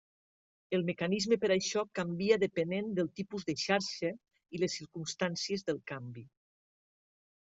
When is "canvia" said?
1.99-2.39